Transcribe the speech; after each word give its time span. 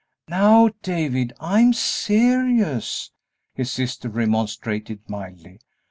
"Now, 0.29 0.71
David, 0.81 1.31
I'm 1.39 1.73
serious," 1.73 3.11
his 3.53 3.69
sister 3.69 4.09
remonstrated, 4.09 5.07
mildly. 5.07 5.59